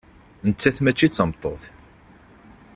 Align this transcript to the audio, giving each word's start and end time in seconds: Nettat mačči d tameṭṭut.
Nettat 0.47 0.77
mačči 0.81 1.07
d 1.09 1.11
tameṭṭut. 1.13 1.63